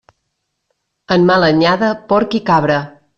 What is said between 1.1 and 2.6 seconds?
En mala anyada, porc i